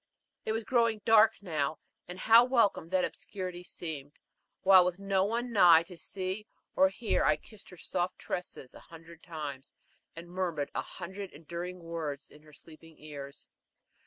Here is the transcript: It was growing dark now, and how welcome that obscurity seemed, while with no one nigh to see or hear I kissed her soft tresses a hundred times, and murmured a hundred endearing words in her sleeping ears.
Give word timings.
It 0.45 0.51
was 0.53 0.63
growing 0.63 0.99
dark 1.05 1.35
now, 1.43 1.77
and 2.07 2.17
how 2.17 2.43
welcome 2.43 2.89
that 2.89 3.05
obscurity 3.05 3.61
seemed, 3.63 4.13
while 4.63 4.83
with 4.83 4.97
no 4.97 5.23
one 5.25 5.51
nigh 5.51 5.83
to 5.83 5.95
see 5.95 6.47
or 6.75 6.89
hear 6.89 7.23
I 7.23 7.35
kissed 7.37 7.69
her 7.69 7.77
soft 7.77 8.17
tresses 8.17 8.73
a 8.73 8.79
hundred 8.79 9.21
times, 9.21 9.75
and 10.15 10.27
murmured 10.27 10.71
a 10.73 10.81
hundred 10.81 11.31
endearing 11.33 11.81
words 11.83 12.29
in 12.31 12.41
her 12.41 12.51
sleeping 12.51 12.97
ears. 12.97 13.47